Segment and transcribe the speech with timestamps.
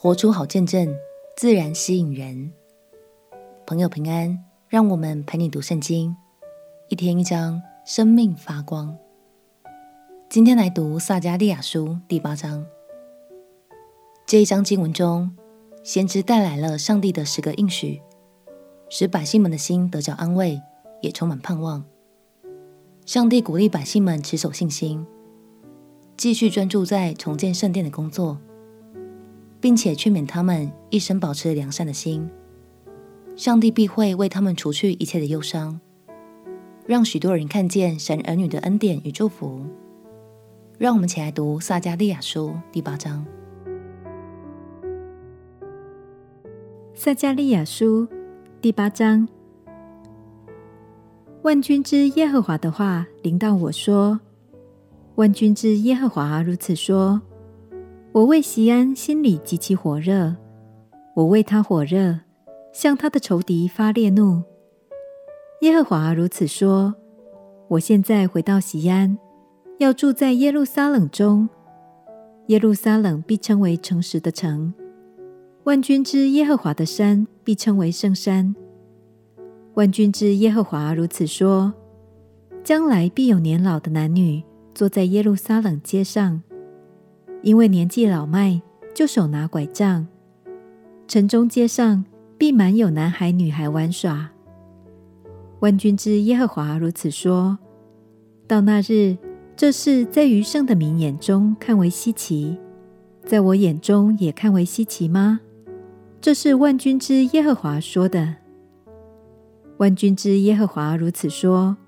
[0.00, 0.96] 活出好见证，
[1.36, 2.52] 自然吸引人。
[3.66, 6.14] 朋友平安，让我们陪你读圣经，
[6.88, 8.96] 一天一章，生命发光。
[10.28, 12.64] 今天来读撒迦利亚书第八章。
[14.24, 15.36] 这一章经文中，
[15.82, 18.00] 先知带来了上帝的十个应许，
[18.88, 20.62] 使百姓们的心得着安慰，
[21.02, 21.84] 也充满盼望。
[23.04, 25.04] 上帝鼓励百姓们持守信心，
[26.16, 28.38] 继续专注在重建圣殿的工作。
[29.60, 32.30] 并且劝勉他们一生保持良善的心，
[33.34, 35.80] 上帝必会为他们除去一切的忧伤，
[36.86, 39.66] 让许多人看见神儿女的恩典与祝福。
[40.78, 43.26] 让我们起来读撒迦利亚书第八章。
[46.94, 48.06] 撒迦利亚书
[48.60, 49.26] 第八章，
[51.42, 54.20] 万军之耶和华的话临到我说
[55.16, 57.20] ：“万军之耶和华如此说。”
[58.12, 60.34] 我为西安心里极其火热，
[61.14, 62.18] 我为他火热，
[62.72, 64.42] 向他的仇敌发烈怒。
[65.60, 66.94] 耶和华如此说：
[67.68, 69.16] 我现在回到西安，
[69.78, 71.48] 要住在耶路撒冷中。
[72.46, 74.72] 耶路撒冷必称为诚实的城，
[75.64, 78.56] 万军之耶和华的山必称为圣山。
[79.74, 81.74] 万军之耶和华如此说：
[82.64, 84.42] 将来必有年老的男女
[84.74, 86.42] 坐在耶路撒冷街上。
[87.48, 88.60] 因为年纪老迈，
[88.94, 90.06] 就手拿拐杖，
[91.06, 92.04] 城中街上
[92.36, 94.28] 必满有男孩女孩玩耍。
[95.60, 97.56] 万军之耶和华如此说：
[98.46, 99.16] 到那日，
[99.56, 102.58] 这事在余剩的民眼中看为稀奇，
[103.24, 105.40] 在我眼中也看为稀奇吗？
[106.20, 108.34] 这是万军之耶和华说的。
[109.78, 111.78] 万军之耶和华如此说：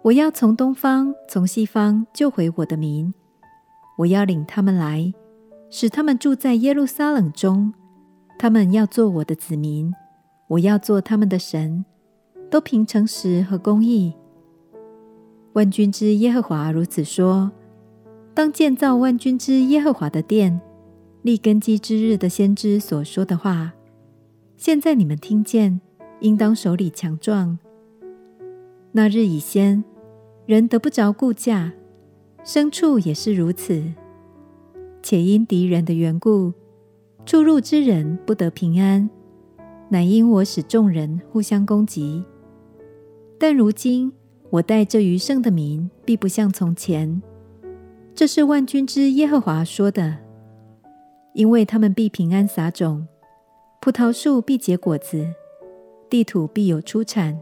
[0.00, 3.12] 我要从东方、从西方救回我的民。
[3.98, 5.12] 我要领他们来，
[5.70, 7.74] 使他们住在耶路撒冷中。
[8.38, 9.92] 他们要做我的子民，
[10.46, 11.84] 我要做他们的神，
[12.48, 14.14] 都凭诚实和公义。
[15.54, 17.50] 万军之耶和华如此说：
[18.32, 20.60] 当建造万军之耶和华的殿，
[21.22, 23.72] 立根基之日的先知所说的话，
[24.56, 25.80] 现在你们听见，
[26.20, 27.58] 应当手里强壮。
[28.92, 29.82] 那日已先，
[30.46, 31.72] 人得不着顾价。
[32.44, 33.82] 牲畜也是如此，
[35.02, 36.52] 且因敌人的缘故，
[37.26, 39.08] 出入之人不得平安，
[39.90, 42.24] 乃因我使众人互相攻击。
[43.38, 44.12] 但如今
[44.50, 47.22] 我待这余剩的民，必不像从前。
[48.14, 50.16] 这是万军之耶和华说的，
[51.34, 53.06] 因为他们必平安撒种，
[53.80, 55.24] 葡萄树必结果子，
[56.08, 57.38] 地土必有出产，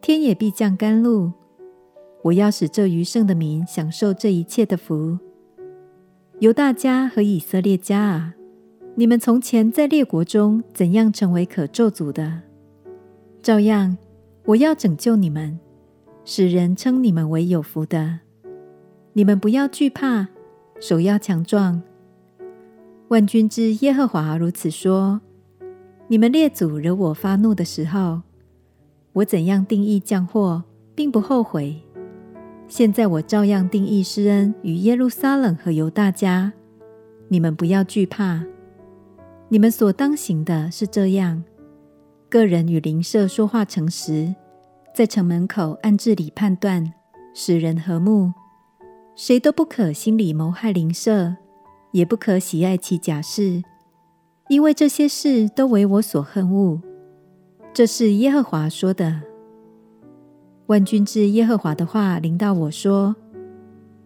[0.00, 1.32] 天也必降甘露。
[2.22, 5.18] 我要使这余剩的民享受这一切的福。
[6.38, 8.34] 犹大家和以色列家啊，
[8.94, 12.42] 你们从前在列国中怎样成为可咒诅的，
[13.42, 13.96] 照样
[14.44, 15.58] 我要拯救你们，
[16.24, 18.20] 使人称你们为有福的。
[19.12, 20.28] 你们不要惧怕，
[20.80, 21.82] 手要强壮。
[23.08, 25.20] 万军之耶和华如此说：
[26.08, 28.22] 你们列祖惹我发怒的时候，
[29.14, 30.62] 我怎样定义降祸，
[30.94, 31.82] 并不后悔。
[32.70, 36.52] 现在我照样定义施恩与耶路撒冷和犹大家，
[37.26, 38.44] 你们不要惧怕。
[39.48, 41.42] 你们所当行的是这样：
[42.28, 44.32] 个人与邻舍说话诚实，
[44.94, 46.92] 在城门口按治理判断，
[47.34, 48.32] 使人和睦。
[49.16, 51.34] 谁都不可心里谋害邻舍，
[51.90, 53.64] 也不可喜爱其假事，
[54.48, 56.80] 因为这些事都为我所恨恶。
[57.74, 59.22] 这是耶和华说的。
[60.70, 63.16] 万君之耶和华的话临到我说：“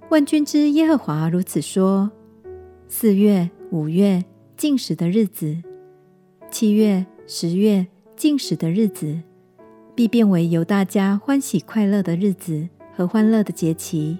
[0.09, 2.11] 万君之耶和华如此说：
[2.89, 4.25] 四月、五月
[4.57, 5.59] 禁食的日子，
[6.51, 7.87] 七月、十月
[8.17, 9.21] 禁食的日子，
[9.95, 14.17] 必变为由大家欢喜快乐的日子和欢乐的节期。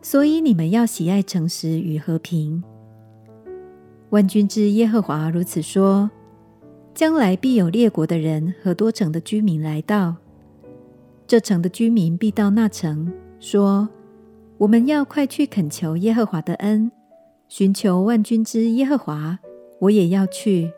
[0.00, 2.62] 所以你们要喜爱诚实与和平。
[4.10, 6.08] 万君之耶和华如此说：
[6.94, 10.14] 将来必有列国的人和多城的居民来到。”
[11.26, 13.88] 这城的居民必到那城，说
[14.58, 16.92] ：“我们要快去恳求耶和华的恩，
[17.48, 19.38] 寻求万军之耶和华。
[19.80, 20.70] 我也要去。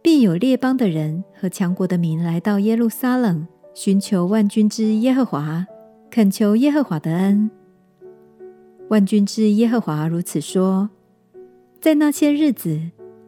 [0.00, 5.66] 必有列邦的人和强国的民来到耶路撒冷，寻求万军之耶和华，
[6.10, 7.50] 恳求耶和华的恩。
[8.88, 10.88] 万军之耶和华如此说：
[11.78, 12.80] 在那些日子，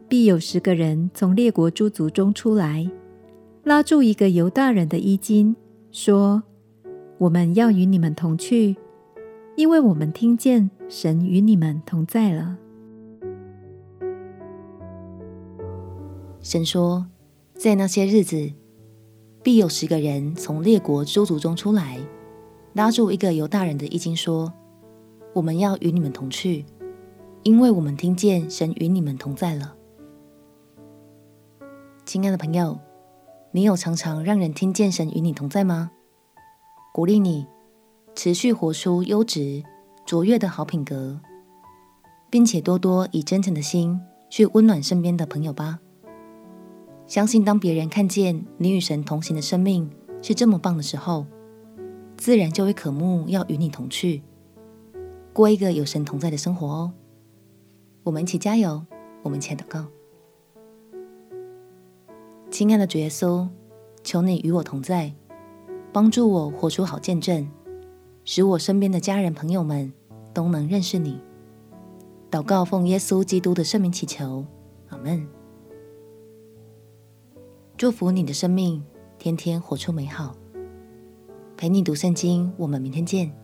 [0.09, 2.89] 必有十个人从列国诸族中出来，
[3.63, 5.55] 拉住一个犹大人的衣襟。”
[5.95, 6.43] 说
[7.17, 8.75] ：“我们要与你们同去，
[9.55, 12.57] 因为我们听见神与你们同在了。”
[16.43, 17.05] 神说，
[17.53, 18.51] 在那些日子，
[19.41, 21.97] 必有十个人从列国诸族中出来，
[22.73, 24.51] 拉住一个犹大人的衣襟说
[25.31, 26.65] ：“我们要与你们同去，
[27.43, 29.73] 因为我们听见神与你们同在了。”
[32.03, 32.77] 亲爱的朋友，
[33.55, 35.89] 你有常常让人听见神与你同在吗？
[36.93, 37.47] 鼓励你
[38.13, 39.63] 持续活出优质、
[40.05, 41.21] 卓越的好品格，
[42.29, 43.97] 并且多多以真诚的心
[44.29, 45.79] 去温暖身边的朋友吧。
[47.07, 49.89] 相信当别人看见你与神同行的生命
[50.21, 51.25] 是这么棒的时候，
[52.17, 54.21] 自然就会渴慕要与你同去，
[55.31, 56.91] 过一个有神同在的生活哦。
[58.03, 58.85] 我们一起加油，
[59.23, 59.85] 我们一起祷告。
[62.55, 63.45] 亲爱的主耶稣，
[64.01, 65.13] 求你与我同在，
[65.91, 67.45] 帮助我活出好见证，
[68.23, 69.91] 使我身边的家人朋友们
[70.33, 71.19] 都能认识你。
[72.31, 74.45] 祷告奉耶稣基督的圣名祈求，
[74.87, 75.27] 阿门。
[77.75, 78.81] 祝福你的生命，
[79.19, 80.33] 天天活出美好。
[81.57, 83.35] 陪你读圣经，我们明天见。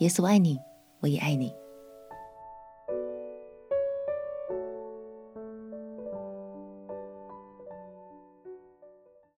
[0.00, 0.58] 耶稣爱你，
[1.00, 1.50] 我也爱你。